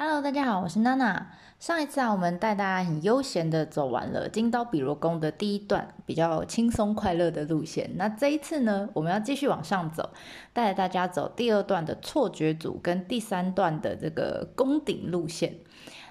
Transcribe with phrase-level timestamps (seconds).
[0.00, 1.26] Hello，大家好，我是娜娜。
[1.58, 7.90] 上一次啊，我们带大家很悠闲的走完了金刀比罗宫的第一段，比较轻松快乐的路线。
[7.96, 10.10] 那这一次呢，我们要继续往上走，
[10.52, 15.52] 带着大家走第二段的错觉组跟第三段的这个宫顶路线。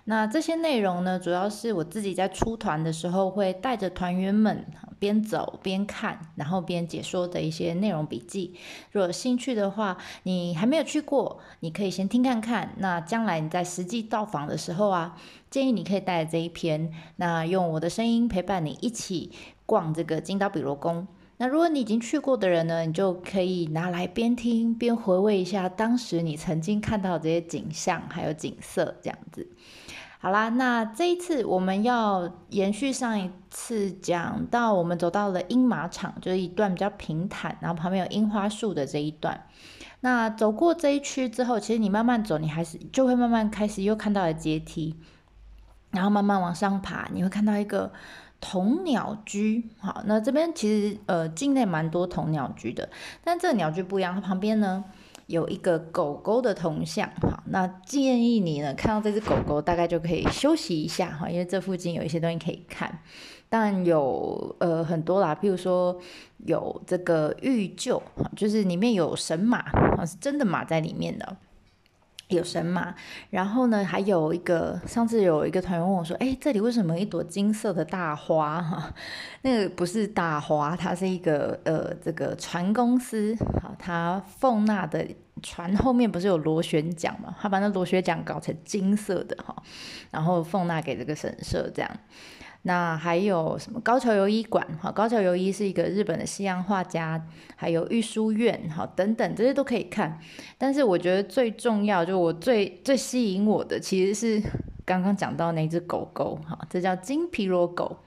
[0.09, 4.65] 那这些内容呢，主要是我自己在出团的时候会带着团员们
[4.97, 8.55] 边走边看，然后边解说的一些内容笔记。
[8.93, 12.73] 如果有兴趣的话，你还没有去过，你可以先听看看。
[12.77, 15.17] 那将来你在实际到访的时候啊，
[15.51, 19.33] 建议你可以带着这一篇，那用我的声音陪伴你一起
[19.65, 21.05] 逛这个金刀比罗宫。
[21.39, 29.45] 那如果你已经去过的人呢，你就可以拿来边听边回味一下当时你曾经看到这些景象还有景色，这样子。
[30.19, 39.45] 好啦，那这一次我们要延续上一次讲到，我们走到了樱马场，就是一段比较平坦，然后旁边有樱花树的这一段。
[39.99, 44.95] 那走过这一区之后，其实你慢慢走，你还是就会慢慢开始又看到了阶梯，
[45.91, 47.93] 然后慢慢往上爬，你会看到一个
[48.41, 49.69] 铜鸟居。
[49.79, 52.89] 好，那这边其实呃境内蛮多铜鸟居的，
[53.23, 54.83] 但这个鸟居不一样，它旁边呢。
[55.27, 62.99] 有一个狗狗的铜像，好，那建议你呢看到这只狗狗，大概就可以休息一下哈，因为这附近有一些东西可以看，
[63.49, 65.97] 但有呃很多啦，比如说
[66.45, 68.01] 有这个玉臼，
[68.35, 69.65] 就是里面有神马，
[70.05, 71.37] 是真的马在里面的。
[72.29, 72.93] 有神马，
[73.29, 78.61] 然后呢，还有一个上次有一个团员问我说：“哎，这里为什么一朵金色的大花？
[78.61, 78.93] 哈，
[79.43, 85.07] 那个不是大花，它是一个呃，这个船公司，好，它奉纳的
[85.41, 87.33] 船后面不是有螺旋桨嘛？
[87.39, 89.55] 它把那螺旋桨搞成金色的哈，
[90.11, 91.89] 然后奉纳给这个神社这样。”
[92.67, 94.61] 那还有什么高桥游一馆？
[94.81, 97.25] 哈，高桥游一是一个日本的西洋画家，
[97.55, 100.19] 还有御书院，哈，等等这些都可以看。
[100.57, 104.49] 但是我觉得最重要，就我最最吸引我的，其实是
[104.83, 107.99] 刚刚讲到那只狗狗，哈，这叫金皮罗狗，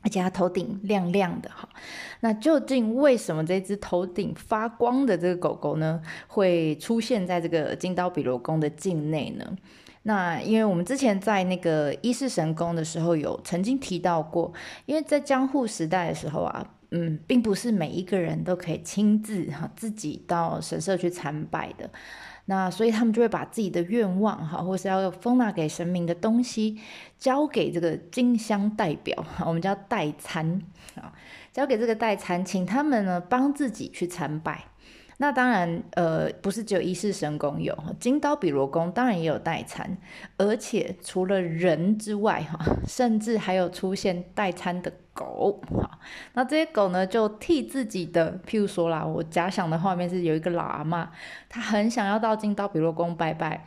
[0.00, 1.68] 而且它头顶亮亮的，哈。
[2.22, 9.56] 那究竟为什么这只头顶发光的这个狗狗呢，会出现在这个金刀比罗宫的境内呢？
[10.08, 14.52] 那因为我们之前在那个一世神宫的时候有曾经提到过，
[14.84, 21.90] 因为在江户时代的时候啊，嗯，并不是每一个人都可以亲自哈自己到神社去参拜的，
[22.44, 26.78] 那所以他们就会把自己的愿望哈，或是要封纳给神明的东西，
[27.18, 30.62] 交给这个金香代表，我们叫代参
[30.94, 31.12] 啊，
[31.52, 34.66] 交给这个代参，请他们呢帮自己去参拜。
[35.18, 39.96] 那当然，呃，不是只有一世神功有，金刀比罗宫当然也有代餐，
[40.36, 45.98] 而且除了人之外，哈，甚至还有出现代餐的狗，哈，
[46.34, 51.10] 那这些狗呢，就替自己的，譬如说啦，我假想的画面是有一个老阿妈，
[51.48, 53.64] 她很想要到金刀比罗宫拜拜。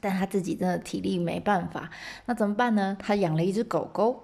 [0.00, 1.90] 但他自己真的体力没办法，
[2.26, 2.96] 那怎么办呢？
[2.98, 4.22] 他养了一只狗狗，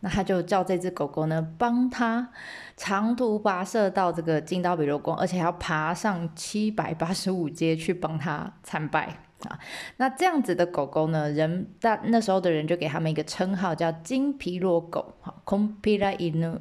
[0.00, 2.28] 那他就叫这只狗狗呢帮他
[2.76, 9.25] 长途跋涉到这个金刀比罗宫，而且还要爬上七百八十五阶去帮他参拜。
[9.44, 9.58] 啊，
[9.98, 11.30] 那这样子的狗狗呢？
[11.30, 16.58] 人但那时候的人就给他们一个称号，叫金皮罗狗，哈 c o m p i l a inu。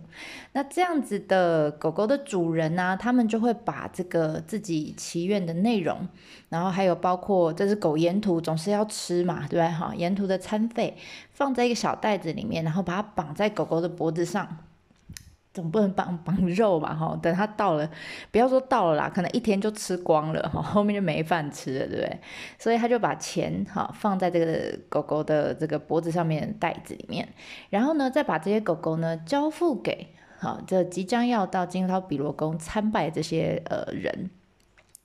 [0.52, 6.08] 那这样子的狗狗的主人呢，他们就会把这个自己祈愿的内容，
[6.50, 9.70] 然后还有包括这只狗沿途总是要吃嘛，对不对？
[9.70, 10.98] 哈，沿途的餐费
[11.32, 14.65] 放在一个小袋子里面，然后把它绑在狗狗的脖子上。
[15.56, 17.90] 总不能绑绑肉吧，哈，等它到了，
[18.30, 22.20] 不要说到了啦，可能一天就吃光了，哈， 后面就没饭吃了，对不对？
[22.60, 27.30] 所以他就把钱，哈，放在这个狗狗的这个脖子上面袋子里面，
[27.70, 34.30] 然后呢，再把这些狗狗呢交付给，好，这即将要到金刀比罗宫参拜这些呃人。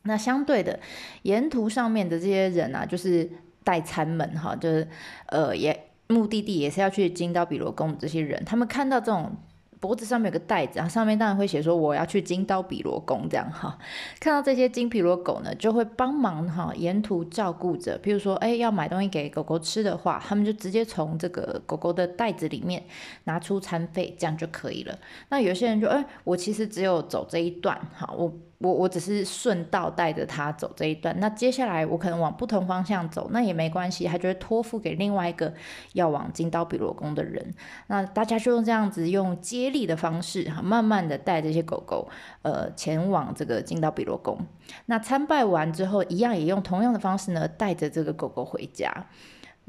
[0.03, 0.81] 那相对的，
[1.23, 3.31] 沿途上面的这些人啊，就是
[3.63, 4.89] 代餐们，哈，就是
[5.27, 9.31] 呃也目的地也是要去金刀比罗宫的这些人，他们看到这种。
[9.81, 13.77] 脖子上面有个袋子啊，上面当然会写说我要去金刀比罗宫这样哈。
[14.21, 17.99] 看到这些金比罗狗呢，就会帮忙哈，沿途照顾着。
[18.01, 22.85] 譬如说，哎，要买东西给狗狗吃的话，他们就直接从这个狗狗的袋子里面
[23.25, 24.99] 拿出餐费，这样就可以了。
[25.31, 28.33] 那有些人就，哎，我其实只有走这一段哈，我。
[28.63, 35.51] 我我只是顺道带着他走这一段，那接下来我可能往不同方向走，那也没关系，他就会托付给另外一个
[35.95, 37.55] 要往金刀比罗宫的人。
[37.87, 42.07] 那大家就用这样子用接力的方式，哈，慢慢的带这些狗狗，
[42.43, 44.39] 呃，前往这个金刀比罗宫。
[44.85, 48.93] 那参拜完之后，一样也用同样的方式呢，带着这个狗狗回家。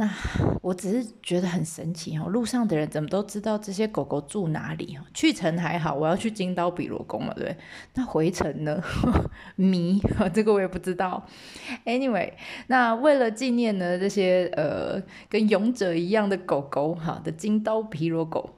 [0.01, 0.09] 那
[0.63, 5.05] 我只是觉得很神奇哦，路上的人怎么都知道这些狗狗住哪里哦？
[5.13, 7.55] 去程还好，我要去金刀比罗宫了，对
[7.93, 8.81] 那回程呢？
[9.55, 10.01] 迷，
[10.33, 11.23] 这个我也不知道。
[11.85, 12.31] Anyway，
[12.65, 14.99] 那为了纪念呢这些呃
[15.29, 18.49] 跟勇者一样的狗狗哈的金刀皮罗狗。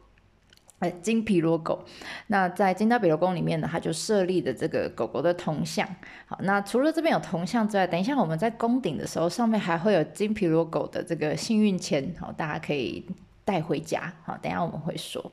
[0.89, 1.83] 金皮罗狗，
[2.27, 5.87] 那在金刀比罗宫里面呢，它就设立的这个狗狗的铜像。
[6.25, 13.05] 好，那除了这边有铜像之外，等一下我们在宫顶的时候，上面还会有金皮罗狗的这个幸运签，好，大家可以
[13.45, 14.13] 带回家。
[14.23, 15.31] 好，等下我们会说。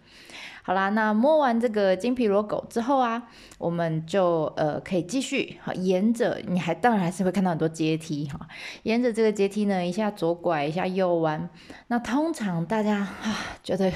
[0.62, 8.46] 好啦，那摸完这个金皮罗狗之后啊，我们就呃可以继续好，沿着你还当然还是会看到很多阶梯哈，
[8.82, 11.48] 沿着这个阶梯呢，一下左拐，一下右弯。
[11.88, 13.90] 那通常大家啊觉得。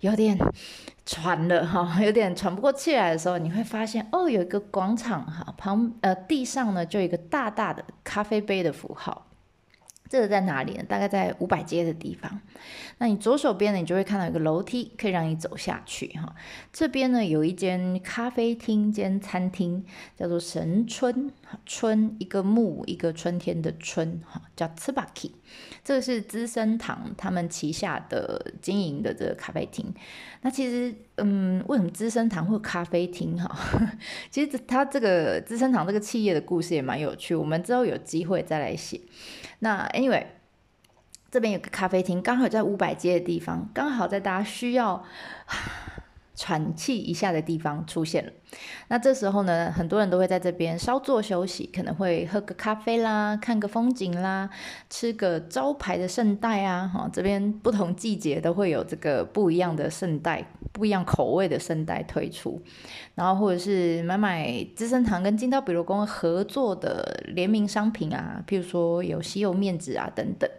[0.00, 0.36] 有点
[1.06, 9.26] 喘了哈， 有点喘不过气来的时候，你会发现哦，有一个广场哈，旁呃地上呢就有一个大大的咖啡杯的符号。
[10.08, 10.82] 这个在哪里呢？
[10.88, 12.40] 大概在五百街的地方。
[12.98, 16.34] 那你左手边呢，你就会看到一个楼梯，可以让你走下去哈。
[16.72, 19.84] 这边呢，有一间咖啡厅兼餐厅，
[20.16, 21.30] 叫做神春
[21.66, 25.32] 春，一个木一个春天的春哈，叫 Tsubaki。
[25.82, 29.92] 这个是资生堂他们旗下的经营的这个咖啡厅。
[30.42, 33.54] 那其实，嗯，为什么资生堂会有咖啡厅哈？
[34.30, 39.00] 其实它这个资生堂这个企业的故事也蛮有趣，我们之后有机会再来写。
[39.60, 40.26] 那 anyway，
[41.30, 45.04] 这边有个咖啡厅，刚好在五百街的地方，刚好在大家需要。
[46.40, 48.32] 喘气一下的地方出现了，
[48.88, 54.48] 那这时候呢，很多人都会在这边稍作休息，可能会喝个咖啡啦，看个风景啦，
[54.88, 60.42] 吃个招牌的圣代啊，哈，这边不同季节都会有这个不一样的圣代，
[60.72, 62.58] 不一样口味的圣代推出，
[63.14, 70.50] 然后或者是买买资生堂跟金刀比罗宫合作的联名商品啊，譬如说有西柚面纸啊等等。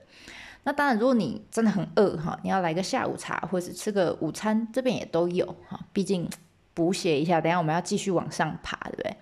[0.63, 5.79] 那当然，如果你真的很饿哈，你要来个下午茶或者吃个午餐，这边也都有哈。
[5.91, 6.29] 毕竟
[6.75, 9.15] 补血一下，等下我们要继续往上爬，对不对？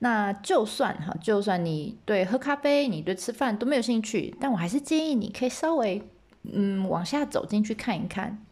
[0.00, 6.02] 那就算哈，就算你对喝咖啡、你对吃饭都没有兴趣，但我还是建议你可以稍微
[6.42, 8.44] 嗯往下走进去看一看，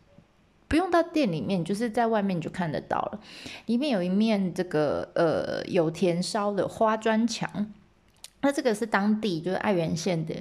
[0.67, 3.21] 不用到店里面，就是在外面就看得到了。
[3.67, 7.71] 里面有一面这个呃有田烧的花砖墙。
[8.45, 10.35] 那这个是当地就是爱媛县的，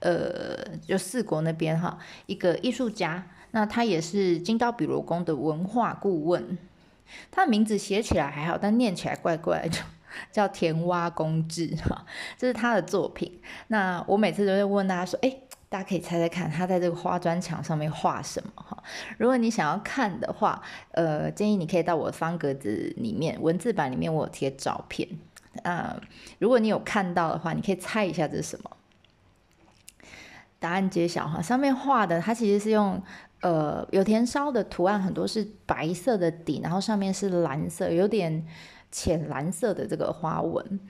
[0.00, 1.96] 呃，就四国那边哈，
[2.26, 6.58] 一个艺术家，那他也是金刀比罗宫的文化顾问，
[7.30, 9.80] 他的名字写起来还好，但念起来怪怪，就
[10.32, 12.04] 叫田蛙公志哈，
[12.36, 13.40] 这是他的作品。
[13.68, 15.36] 那我每次都会问大家说，哎，
[15.68, 18.82] 大家可以猜猜看，他在这个花砖墙上面画什么哈？
[19.16, 20.60] 如果你想要看的话，
[20.90, 25.08] 呃，建议你可以到我的方格子里面，文字版里面我贴照片。
[25.62, 26.00] 啊，
[26.38, 28.70] 如果你有看到的话，你可以猜一下这是什么？
[30.58, 33.02] 答案揭晓哈，上面画的它其实是用
[33.42, 38.46] 呃有田烧的图案，很多是白色的底，然后上面是蓝色，有点
[38.90, 40.80] 浅蓝色的这个花纹。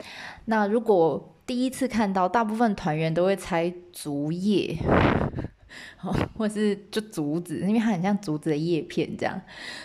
[0.44, 4.78] 那如果第一次看到，大部分团员都会猜竹叶。
[6.36, 9.40] 或是就竹子，因为它很像竹子的叶片这样。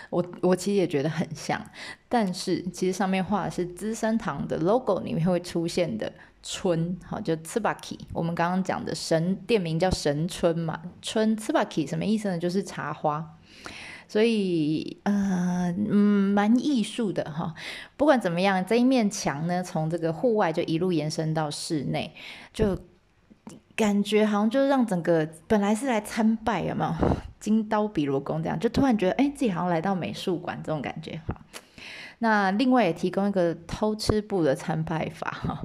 [0.09, 1.63] 我我其实也觉得很像，
[2.07, 6.11] 但是其实上面画的是资生堂的 logo 里面会出现的
[6.43, 7.99] 春，好就 Tsubaki。
[8.13, 12.37] 我们刚刚讲的神店名叫神春嘛，春 Tsubaki 什么意思呢？
[12.37, 13.37] 就是茶花。
[14.07, 17.53] 所以呃嗯蛮艺术的哈。
[17.95, 22.13] 不管怎么样，这一面墙呢，从这个户外就一路延伸到室内，
[22.53, 22.77] 就。
[23.79, 26.93] 感觉好像就是让整个本来是来参拜有没有
[27.39, 31.33] 金刀比罗宫这样，就突然觉得哎自己好像来到美术馆这种感觉哈。
[32.17, 35.63] 那另外也提供一个偷吃部的参拜法哈。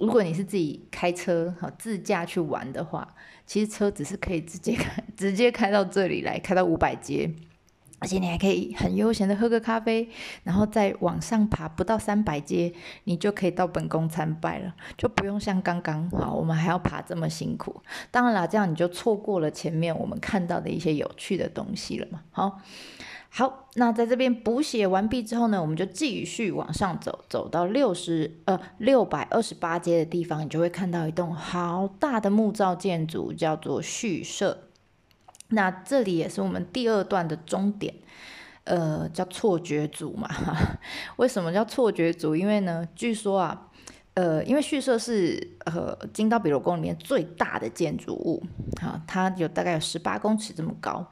[0.00, 3.06] 如果你是自己开车哈自驾去玩的话，
[3.46, 7.30] 其实车子是可以直接开 直接开到这里来，开到五百街。
[8.00, 10.08] 而且你还可以很悠闲的喝个咖啡，
[10.44, 12.72] 然后再往上爬，不到三百阶，
[13.04, 17.82] 你就可以到本宫参拜了，就不用像刚刚好，我们还要爬这么辛苦。
[18.10, 22.22] 当然啦，这样你就错过了前面我们看到的一些有趣的东西了嘛。
[22.30, 22.60] 好，
[23.30, 34.67] 好，那在这边补写完毕之后呢，我们就继续往上走，走到六十呃六百二十八阶的地方，你就会看到一栋好大的木造建筑，叫做续社。
[35.50, 37.94] 那这里也是我们第二段的终点，
[38.64, 40.28] 呃，叫错觉组嘛。
[41.16, 42.36] 为什么叫错觉组？
[42.36, 43.70] 因为呢，据说啊，
[44.12, 48.42] 呃，因为序社是呃金刀比罗宫里面最大的建筑物，
[48.80, 51.10] 哈，它有大概有十八公尺这么高。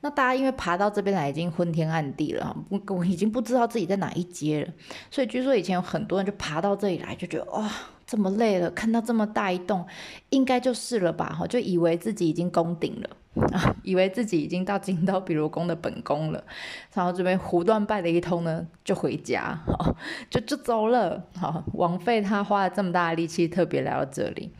[0.00, 4.72] 那大家因为爬到这边来已经昏天暗地了，不我已经不知道自己在哪一阶了。
[5.10, 7.68] 所以据说以前有很多人就爬到这里来，就觉得哇。
[8.12, 9.86] 这么累了，看到这么大一栋，
[10.28, 11.34] 应该就是了吧？
[11.34, 16.44] 哈，就以为自己已经攻顶了啊， 以为自己已经到金刀比罗宫的本宫了，
[16.92, 19.96] 然后这边胡乱拜了一通呢，就回家，哈，
[20.28, 24.52] 就就走了，好，枉费他花了这么大的力气，特别来到这里。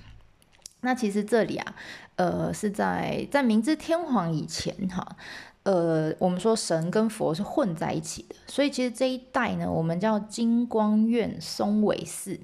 [0.81, 1.75] 那其实这里啊，
[2.17, 5.07] 呃，是在在明治天皇以前，哈。
[5.65, 12.39] 呃，我们说神跟佛是混在一起的，所以其实这一代呢，我们叫金光院松尾寺，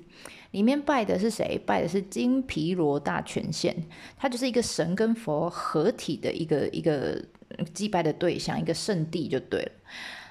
[0.53, 1.61] 里面拜的是谁？
[1.67, 3.75] 拜的是金毗罗大权现，
[4.17, 7.21] 它就是一个神跟佛合体的一个一个
[7.75, 9.73] 祭拜的对象，一个圣地就对了。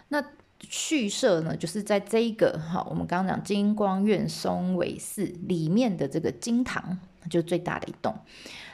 [0.07, 0.23] 那
[0.61, 6.97] 续社呢，就是在这一个哈，我们刚刚讲金光院松尾寺里面的这个金堂，
[7.29, 8.15] 就最大的一栋。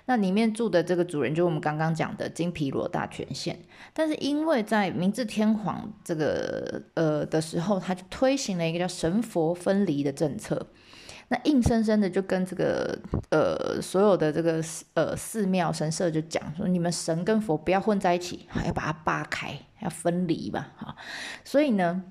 [0.05, 3.57] 那里面住的这个主人，就是我们刚刚讲的金毗罗大权现。
[3.93, 10.67] 但是因为在明治天皇这个呃的时候，他就推行了一个叫神佛分离的政策，
[11.29, 14.61] 那硬生生的就跟这个呃所有的这个
[14.93, 20.95] 呃寺庙神社就讲说，你们神跟佛不要混在一起，要把它扒开，要分离吧，哈。
[21.43, 22.03] 所以呢。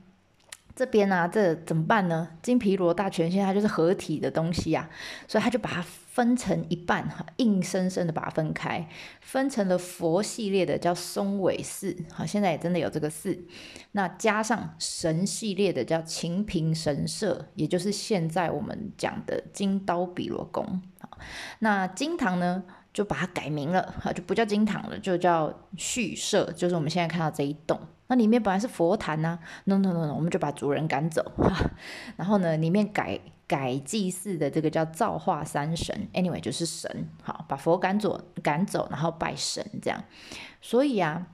[0.74, 2.28] 这边呢，这怎么办呢？
[2.42, 4.88] 金毗罗大权现它就是合体的东西呀，
[5.28, 8.88] 所以他就把它分成一半，哈，硬生生的把它分开，
[9.20, 13.38] 分成了佛系列的叫松尾寺，好，现在也真的有这个寺。
[13.92, 20.80] 那加上神系列的叫晴平神社，也就是现在我们讲的金刀比罗宫。
[21.58, 22.62] 那金堂呢，
[22.92, 27.78] 就把它改名了，哈，就不叫金堂了，就叫续社，就是我们现在看到这一栋。
[28.12, 31.24] 那里面本来是佛坛呐，no no no no，我们就把主人赶走，
[32.16, 40.04] 然后呢，里面改改祭祀的这个叫造化三神，anyway 就是神，好，把佛赶走赶走，然后拜神这样，
[40.60, 41.26] 所以啊。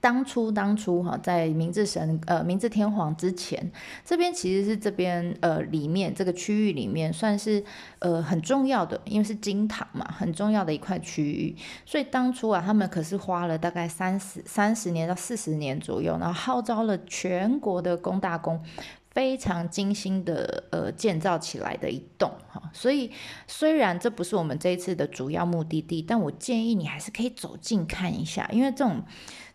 [0.00, 3.70] 当初当初哈，在明治神呃明治天皇之前，
[4.04, 7.64] 这边其实是这边呃里面这个区域里面算是
[8.00, 11.56] 呃很重要的，因为是金堂嘛，很重要的一块区域。
[11.84, 18.62] 所以当初啊，他们可是花了大概三十三十年到四十年左右，然后号召了全国的工大工，
[19.10, 22.62] 非常精心的呃建造起来的一栋哈。
[22.72, 23.10] 所以
[23.46, 29.02] 虽然这不是我们这一次的主要目的地，但我建议你还是可以走近看一下，因为这种。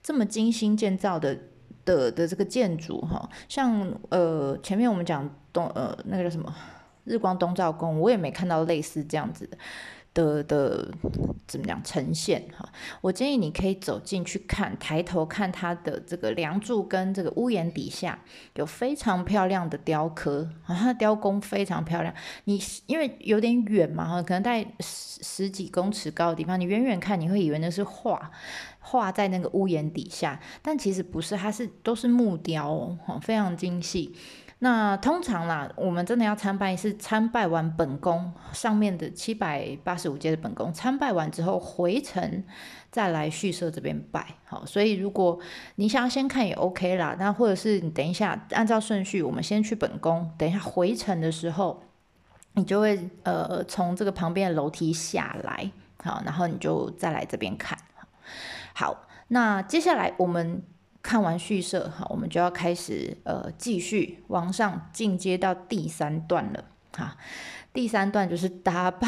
[0.04, 1.38] 这么精心建造的
[1.86, 6.54] 的的这个建筑哈，像呃前面我们讲东呃那个叫什么
[7.06, 9.58] 日光东照宫，我也没看到类似这样子的。
[10.14, 10.92] 的的
[11.48, 12.70] 怎么讲呈现哈？
[13.02, 18.20] 我建议你可以走进去看，抬头看它的这个梁柱跟这个屋檐底下
[18.56, 22.14] 有非常漂亮的雕刻，它的雕工非常漂亮。
[22.44, 28.32] 你因为有点远嘛哈，可能在十十几公尺高的地方，你远远看你会以为那是画
[28.80, 34.14] 画在那个屋檐底下，但其实不是，它是都是木雕哦，非常精细。
[34.64, 42.44] 那通常啦，我们真的要参拜是参拜完本宫上面的七百八十五阶的本宫，参拜完之后回程
[42.92, 44.24] 再来续社这边拜。
[44.46, 45.40] 好，所以如果
[45.78, 51.82] 你想要先看也 OK 啦，那或者是你等一下按照顺序，我们先去本宫，等一下回程的时候，
[52.54, 55.72] 你就会呃从这个旁边的楼梯下来，
[56.04, 57.76] 好，然后你就再来这边看。
[58.76, 60.62] 好，那接下来我们。
[61.02, 66.64] 看完序社，哈，我们就要开始呃继续往上进阶到第三段了，
[66.96, 67.18] 哈，
[67.74, 69.08] 第三段就是打败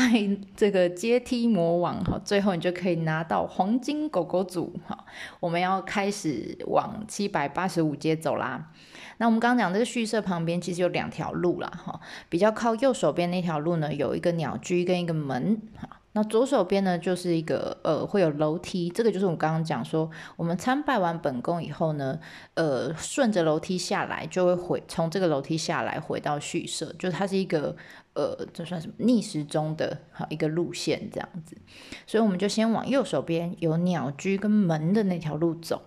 [0.56, 5.06] 这个阶梯魔王，哈，最后你就可以拿到黄金狗狗组，哈，
[5.40, 8.72] 我们要开始往七百八十五阶走啦。
[9.18, 16.00] 那我们刚刚讲这个序社旁边其实有两条路啦，哈，比较靠右手边那条路呢，有一个鸟居跟一个门，哈。
[16.16, 22.20] 那左手边呢，就是一个呃，会有楼梯，这个就是我们刚刚讲说，我们参拜完本宫以后呢，
[22.54, 27.76] 呃，顺着楼梯下来，就会回从这个楼梯下来回到续社，就它是一个
[28.14, 31.58] 呃，这算什么逆时钟的好一个路线这样子，
[32.06, 35.82] 所以我们就先往右手边有鸟居跟门的那条路走。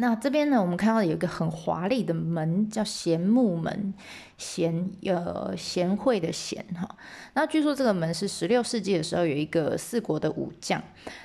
[0.00, 3.92] 那这边呢，我们看到有一个很华丽的门，叫贤木门，
[4.36, 6.88] 贤呃贤惠的贤哈。
[7.34, 10.80] 那据说这个门是十六世纪的时候有一个四国的武将，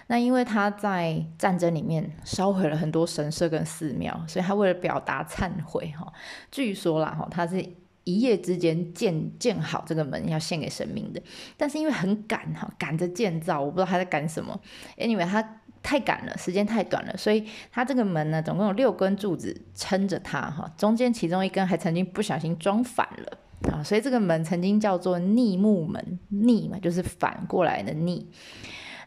[0.08, 6.12] 那因为他在战争里面烧毁了很多神社跟寺庙，所以他为了表达忏悔哈，
[6.50, 7.64] 据说啦哈，他是
[8.04, 11.22] 一夜之间建建好这个门要献给神明的，
[11.56, 14.60] 但是因为很赶哈，赶着建造，我不知道他在赶什么
[14.98, 15.60] ，anyway 他。
[15.84, 23.38] 太赶了，时间太短了，所以它这个门呢，总共有六根柱子撑着它，哈，中间其中一根还曾经不小心装反了，
[23.72, 28.26] 啊，所以这个门曾经叫做逆木门，逆嘛就是反过来的逆，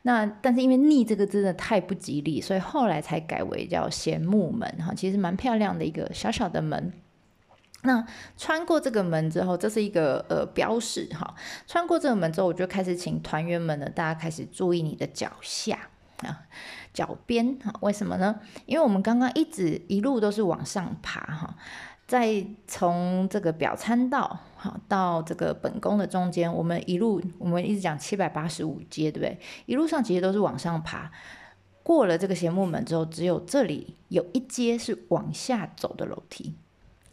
[0.03, 6.93] 那但是因为逆这个字呢太不吉利，所以后来才改为叫贤木门，哈，其实蛮漂亮的一个小小的门。
[7.83, 8.05] 那
[8.37, 11.35] 穿过这个门之后，这是一个呃标示哈。
[11.69, 15.79] 穿过这个门之后，我就开始请团员们呢，大家开始注意你的脚下
[16.23, 16.47] 啊，
[16.93, 17.75] 脚边哈。
[17.81, 18.41] 为什么呢？
[18.67, 21.57] 因为我们刚刚一直一路都是往上爬哈，
[22.07, 29.39] 在从这个表参道哈到这个本宫的中间，我们一路我们一直讲七百八十五阶，对不对？
[29.67, 31.11] 一路上其实都是往上爬。
[31.83, 36.57] 过了这个斜木门之后，只有这里有一阶是往下走的楼梯。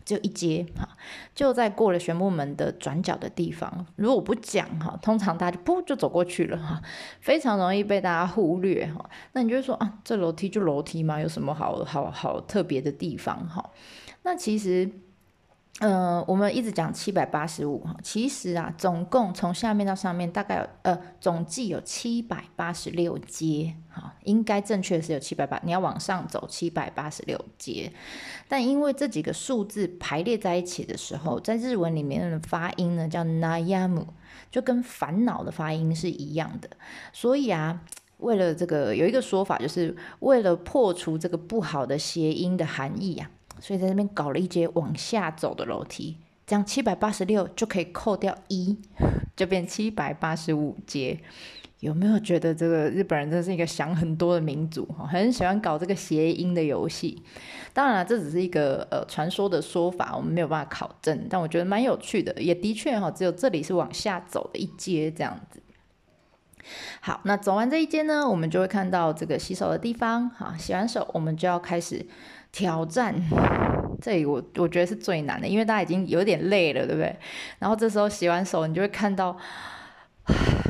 [0.05, 0.87] 就一阶哈，
[1.33, 3.85] 就在过了玄木门的转角的地方。
[3.95, 6.81] 如果不讲哈，通常大家就噗就走过去了哈，
[7.21, 9.09] 非常容易被大家忽略哈。
[9.33, 11.19] 那你就说啊，这楼梯就楼梯嘛？
[11.19, 13.71] 有什么好好好特别的地方哈？
[14.23, 14.89] 那其实。
[15.79, 27.91] 呃，我们一直讲七百八十五哈，其实啊，总共从下面到上面大概有呃，总计有七百八十六阶，哈，应该正确是有七百八，你要往上走七百八十六阶，
[28.47, 34.05] 但因为这几个数字排列在一起的时候，在日文里面的发音呢叫 nayamu，
[34.51, 36.69] 就跟烦恼的发音是一样的，
[37.11, 37.81] 所以啊，
[38.19, 43.31] 为了这个有一个说法，就是为了破除这个不好的谐音的含义呀。
[43.63, 48.77] 所以在这边搞了一节往下走的楼梯，这样七百八十六就可以扣掉一，
[49.37, 51.17] 就变七百八十五阶。
[51.79, 55.07] 有没有觉得这个日本人真是一个想很多的民族哈？
[55.07, 57.23] 很喜欢搞这个谐音的游戏。
[57.71, 61.25] 当然了，这只是一个呃传说的说法，我们没有办法考证。
[61.29, 65.61] 但我觉得蛮有趣的，也的确哈，只有这里是往下走的一阶这样子。
[66.99, 70.29] 好，那走完这一阶呢，我们就会看到这个洗手的地方。
[70.29, 72.05] 好，洗完手，我们就要开始。
[72.53, 73.13] 挑战，
[73.99, 77.13] 这里我我觉得是最难的，因为大家已经有点累了，对不对？
[77.57, 79.35] 然后这时候洗完手，你就会看到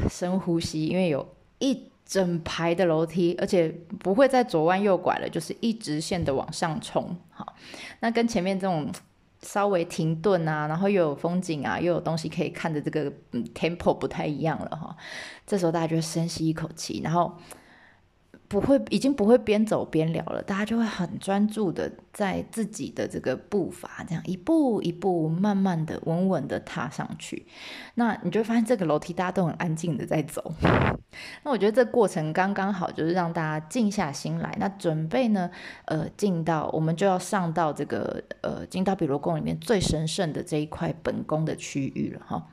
[0.09, 1.27] 深呼吸，因为有
[1.59, 3.67] 一整排的楼梯，而且
[3.99, 7.17] 不会再左弯右拐了，就是一直线的往上冲。
[7.31, 7.53] 好，
[7.99, 8.89] 那跟前面这种
[9.41, 14.95] 稍微停顿啊，然后又有风景啊，又有东西可以看的这个嗯 tempo 不太一样了哈。
[15.45, 17.37] 这时候大家就深吸一口气，然后。
[18.53, 27.47] 不会，已经不会边走边聊了，大家就会很专注的在自己的这个步伐，这样一步一步慢慢的、稳稳的踏上去。
[27.95, 30.53] 那你就会发现这个楼梯大家都很安静的在走。
[31.41, 34.55] 那我觉得这过程刚刚好，就是让大家静下心来。
[34.59, 35.49] 那准备呢，
[35.85, 42.47] 呃，进到我们就要上到这个呃进到比罗宫里面最神圣的这一块本宫的区域了哈。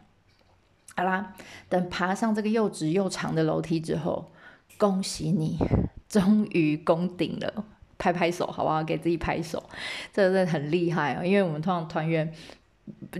[0.97, 1.35] 好啦，
[1.69, 4.33] 等爬上这个又直又长的楼梯之后。
[4.79, 5.59] 恭喜你，
[6.09, 7.65] 终于攻顶了！
[7.99, 8.83] 拍拍手，好不好？
[8.83, 9.63] 给自己拍手，
[10.11, 11.23] 这真的很厉害哦。
[11.23, 12.33] 因为我们通常团员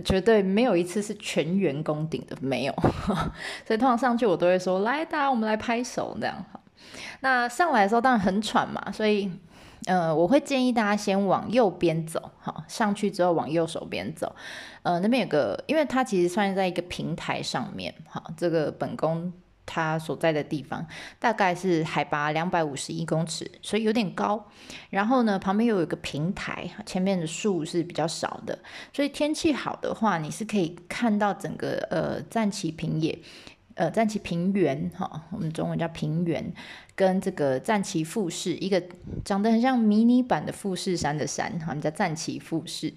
[0.03, 2.73] 绝对没有一次是全员攻顶的，没有。
[3.63, 6.59] 所以通常上去我都会说：“来，大家我们来拍手。”这样好。
[7.19, 9.31] 那上来的时候当然很喘嘛，所以
[9.85, 14.35] 呃，我会建议大家先往右边走，好，上去之后往右手边走。
[14.81, 19.31] 呃，那边有个，因为它其实算是在一个平台上面，好，这个本宫。
[19.65, 20.85] 它所在的地方
[21.19, 24.49] 大概是海拔两百五十一公尺，所以有点高。
[24.89, 28.59] 然后呢，旁边又有一个平台，前面的树是比较少的，
[28.93, 33.17] 所以天气好的话，你是可以看到整个呃战旗平野，
[33.75, 36.53] 呃战旗平原哈，我们中文叫平原。
[36.93, 38.81] 跟这个战旗富士，一个
[39.25, 42.93] 长得很像迷你版的富士山的山，哈，我们叫战旗富士。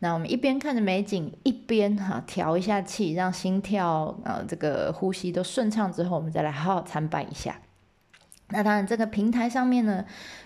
[0.00, 7.58] 那我们一边看着美景，一边哈调一下气，让心跳呃这个呼吸都顺畅之后，我们再来好好参拜一下。
[8.50, 10.04] 那当然，这个平台上面呢，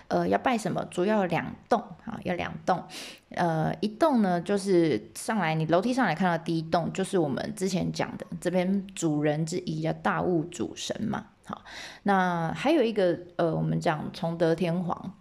[0.09, 0.83] 呃，要拜什么？
[0.91, 2.83] 主要两栋啊，有两栋。
[3.29, 11.27] 呃，一栋呢，就是上来你楼梯上来看到第一栋，就是我们之前讲的这边主人之一叫大物主神嘛。
[11.45, 11.61] 好，
[12.03, 15.13] 那还有一个呃，我们讲崇德天皇，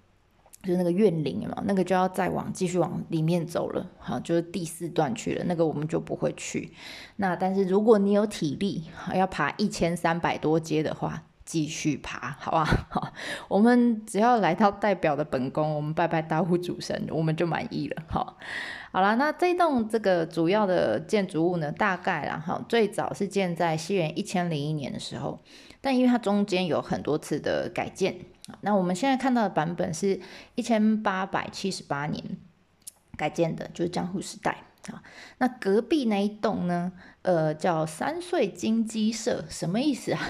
[0.63, 6.73] 就是那个怨灵嘛，那个就要再往继续往里面走了，好，就是第四段去了，那个我们就不会去。
[7.17, 12.65] 那但是如果你有体力，要爬一千三百多阶的话，继续爬， 好吧？
[12.91, 13.13] 好，
[13.49, 18.03] 我们只要来到代表的本宫，我们拜拜大户主神，我们就满意了。
[18.09, 18.37] 好，
[18.93, 25.43] 好了，那这栋这个主要的建筑物呢，大概然后最早是建在西元一千零一年的时候。
[25.85, 28.17] 但因为它中间有很多次的改建，
[28.61, 30.21] 那我们现在看到的版本是
[30.55, 32.23] 一千八百七十八年
[33.17, 34.59] 改建的，就是江户时代
[34.93, 35.03] 啊。
[35.39, 40.21] 那隔壁那一栋呢，呃，叫三岁金鸡社，什么意思啊？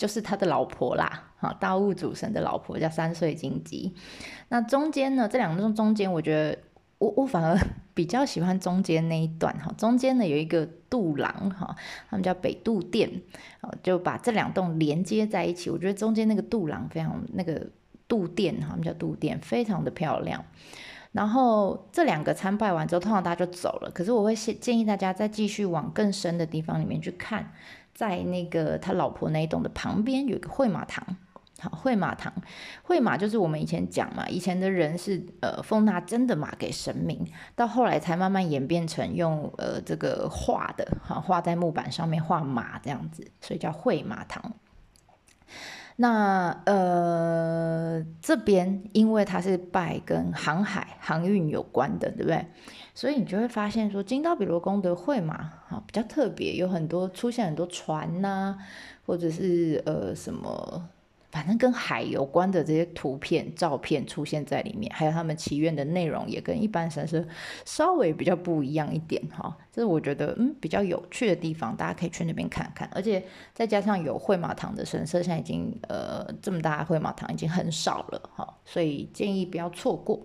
[0.00, 3.94] 就是他的老婆啦，啊，大物主神的老婆叫三岁金鸡。
[4.48, 6.58] 那中间呢，这两栋中间，我觉得。
[7.00, 7.58] 我我反而
[7.94, 11.74] 比较喜欢中间那一段哈，中间呢有一个渡廊哈，
[12.10, 13.10] 他们叫北渡殿，
[13.82, 15.70] 就把这两栋连接在一起。
[15.70, 17.68] 我觉得中间那个渡廊非常那个
[18.06, 20.44] 渡殿哈，他们叫渡殿，非常的漂亮。
[21.12, 23.90] 然后这两个参拜完之后，通常大家就走了。
[23.94, 27.50] 可是我会建建议大家再继续往更深的地方里面去看，
[27.94, 31.16] 在那个他老婆那一栋的旁边有一个会马堂。
[31.62, 32.32] 好，会马堂，
[32.82, 44.54] 会马就是我们以前讲嘛，以前的人是呃奉纳真的马给神明，到后来才慢慢演变成用呃这个画的，哈，画在木板上面画马这样子，所以叫会马堂。
[45.96, 52.46] 那呃这边因为它是拜跟航海航运有关的，对不对？
[53.00, 55.34] 所以你就会发现说，金刀比罗宫的会马
[55.70, 58.58] 啊比较特别，有很多出现很多船呐，
[59.06, 60.86] 或者是呃什么。
[61.30, 67.24] 反正跟海有关的这些图片、照片出现在里面，还有他们祈愿的内容也跟一般神社
[67.64, 69.56] 稍微比较不一样一点哈。
[69.72, 72.86] 这是我觉得嗯比较有趣的地方，大家可以去那边看看。
[72.92, 80.20] 而且再加上有会马堂的神社，现在已经呃这么大会马堂已经很少了哈，所以建议不要错过。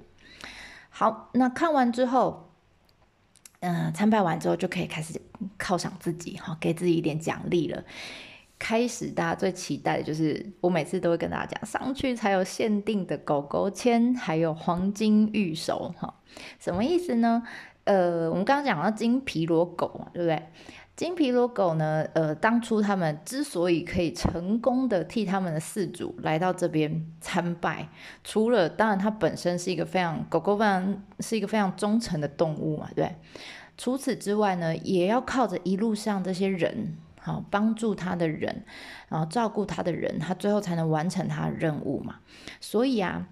[0.90, 2.50] 好，那看完之后，
[3.62, 5.20] 嗯，参拜完之后就可以开始
[5.58, 7.84] 犒赏自己哈，给自己一点奖励了。
[8.58, 16.14] 开始，大家最期待的就是，我每次都会跟大家讲，上去才有限定的狗狗签，还有黄金玉手，哈，
[16.60, 17.44] 什么意思呢？
[17.84, 20.42] 呃，我们刚刚讲到金皮罗狗嘛，对不对？
[20.96, 27.90] 金皮罗狗呢，呃，当初他们之所以可以成功的替他们的饲主来到这边参拜，
[28.24, 33.16] 除了当然它本身是一个非常狗狗非常是一个非常忠诚的动物嘛，对。
[33.78, 36.96] 除此之外呢，也要靠着一路上这些人。
[37.20, 38.64] 好，帮助他的人，
[39.10, 42.18] 然后照顾他的人，他最后才能完成他的任务嘛。
[42.62, 43.28] 所以啊，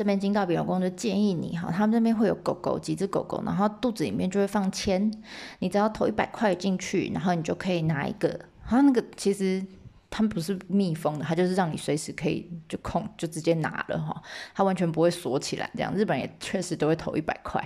[0.00, 5.12] 这边金道比老公就建议你，哈，他们这边会有狗狗，几只狗狗，然后肚子里面就会放铅，
[5.58, 8.40] 你只要投一百块进去，然后你就可以拿一个。
[8.66, 9.62] 它那个其实
[10.08, 14.22] 它不是密封的，它就是让你随时可以就空就直接拿了哈，
[14.54, 15.70] 它完全不会锁起来。
[15.74, 17.62] 这样日本也确实都会投一百块。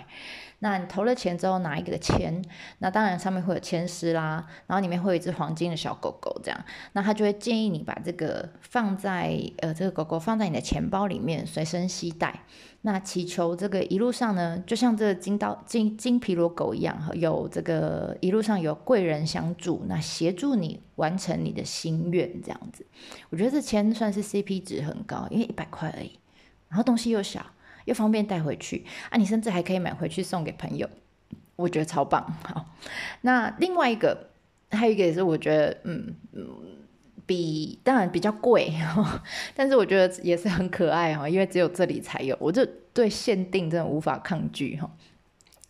[0.64, 2.42] 那你投了钱之后拿一个签，
[2.79, 6.59] 那当然上面会有签诗啦，然后里面会有一只黄金的小狗狗，这样，
[6.94, 12.44] 那他就会建议你把这个放在呃这个狗狗放在你的钱包里面随身携带，
[12.81, 22.87] 那祈求这个一路上呢，就像这个金刀金金皮罗狗一样，有这个一路上有贵人相助，那协助你完成你的心愿这样子，
[23.29, 26.18] 我觉得这签算是 CP 值很高，因为一百块而已，
[26.70, 27.44] 然后东西又小。
[27.85, 29.16] 又方便带回去啊！
[29.16, 30.88] 你甚至还可以买回去送给朋友，
[31.57, 32.25] 我觉得超棒。
[32.42, 32.66] 好，
[33.23, 34.31] 那另外一个
[34.70, 36.47] 还有一个也是我觉得，嗯嗯，
[37.27, 38.73] 比当然比较贵，
[39.55, 44.90] 但是我觉得也是很可爱哈，因为只有这里才有，我就对限定真的无法抗拒哈。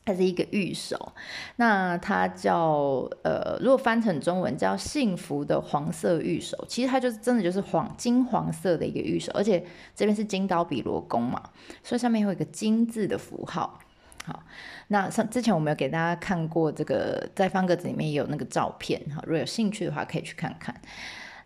[0.07, 1.13] 它是一个玉手，
[1.57, 9.65] 那它叫呃，如果翻成中文叫幸福的黄色玉手，其实它就是真的就是黄金黄色的一个玉手，而且
[9.95, 11.43] 这边是金刀比罗宫嘛，
[11.83, 13.81] 所以上面会有一个金字的符号。
[14.27, 14.43] 好，
[14.89, 20.79] 那上之前我们有给大家看过这个，在方格子里面也有那个照片哈，如果有兴趣的话可以去看看。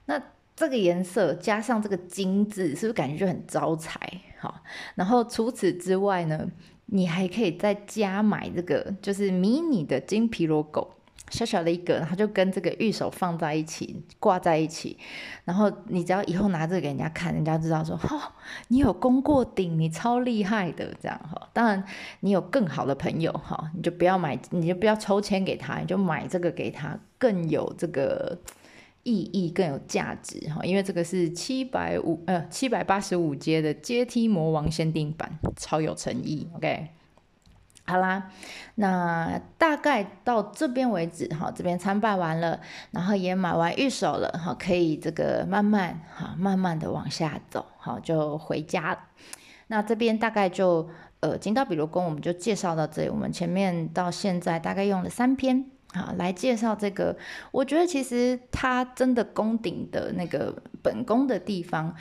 [0.06, 0.20] 那
[0.56, 4.00] 这个颜色加上这个金字，是不是感觉就很招财？
[4.40, 4.62] 好，
[4.96, 6.48] 然后除此之外呢？
[6.90, 10.94] 你还可以再加买这个，就是迷你的金皮罗狗，
[11.30, 14.96] 小小的一个，它就跟这个玉手放在一起，挂在一起。
[15.44, 18.34] 然后你只要以后拿这个给人家看，人家知道说，哈，
[18.68, 21.48] 你有攻过顶，你超厉害的这样哈。
[21.52, 21.84] 当然，
[22.20, 28.38] 你有更好的朋友哈，你就不要买，你就不要抽签给他，你就买这个给他，更有这个。
[29.08, 36.46] 意义更有价值哈，因为这个是七百五呃七百八十五阶的阶梯魔王限定版，超有诚意。
[36.54, 36.88] OK，
[37.86, 38.30] 好啦，
[38.74, 49.06] 那大概到这边为止哈，这边参拜完了，然后也买完玉手了哈，可以这个慢慢哈慢慢的往下走，好就回家。
[49.68, 50.86] 那这边大概就
[51.20, 55.70] 呃金刀比罗宫我们就介绍到这里，我们前面到现在大概用了三篇。
[55.94, 57.16] 好，来介绍这个。
[57.50, 61.94] 我觉得其实它真的宫顶的那个本宫的地方，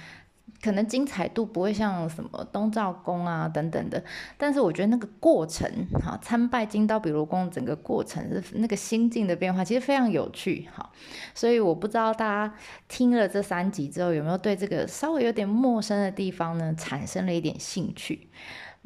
[0.61, 4.03] 可能精彩度不会像什么东照宫啊等等的。
[4.37, 5.71] 但是我觉得那个过程，
[6.03, 10.67] 哈，参拜金刀比罗宫整个过程是那个心境的变化，其实非常有趣。
[10.75, 10.91] 哈，
[11.33, 12.55] 所以我不知道大家
[12.89, 18.27] 听了这三集之后，有没有对这个稍微有点陌生的地方呢，产生了一点兴趣。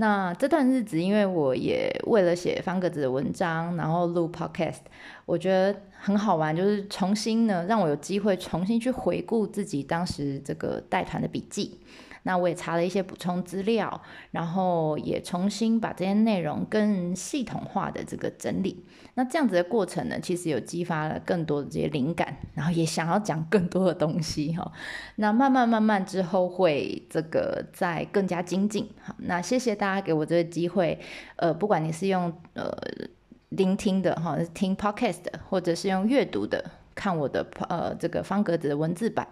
[0.02, 4.80] 那这段日子，因为我也为了写方格子的文章，然后录 podcast，
[5.28, 11.80] 我觉得很好玩，就是重新呢让我有机会重新去回顾自己当时这个带团的笔记，
[12.24, 18.86] 那我也查了一些补充资料，然后也重新把这些内容更系统化的这个整理。
[19.16, 24.72] 那这样子的过程呢，其实有激发了更多的这些灵感，然后也想要讲更多的东西哈。
[25.18, 28.90] 那慢慢慢慢之后会这个再更加精进。
[29.04, 31.00] 好，那谢谢大家给我这个机会。
[31.36, 32.72] 呃，不管你是用呃
[33.50, 36.64] 聆听的哈，听 podcast 或者是用阅读的
[36.96, 39.28] 看我的呃这个方格子的文字版。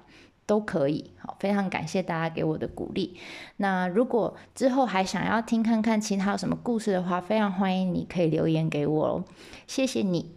[0.50, 3.16] 都可以，好，非常感谢大家给我的鼓励。
[3.58, 9.24] 那如果之后还想要听看看其他有什么故事的话，非常欢迎你可以留言给我哦，
[9.68, 10.32] 谢谢你。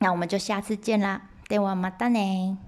[0.00, 2.58] 那我们就下次见啦，对我马达呢。